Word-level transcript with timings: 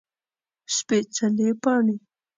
سپيڅلي 0.75 1.49
پاڼې 1.63 1.95